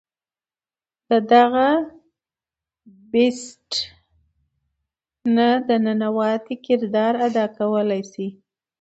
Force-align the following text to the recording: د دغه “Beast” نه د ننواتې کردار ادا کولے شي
د 1.09 1.11
دغه 1.33 1.67
“Beast” 3.11 3.69
نه 5.35 5.47
د 5.67 5.69
ننواتې 5.85 6.55
کردار 6.65 7.13
ادا 7.27 7.45
کولے 7.57 8.01
شي 8.11 8.27